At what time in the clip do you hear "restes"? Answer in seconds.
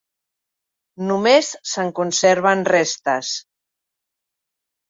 2.73-3.37